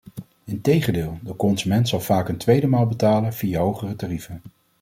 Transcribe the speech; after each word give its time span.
Integendeel, 0.43 1.19
de 1.23 1.35
consument 1.35 1.87
zal 1.89 1.99
vaak 2.01 2.29
een 2.29 2.37
tweede 2.37 2.67
maal 2.67 2.85
betalen 2.85 3.33
via 3.33 3.59
hogere 3.59 3.95
tarieven. 3.95 4.41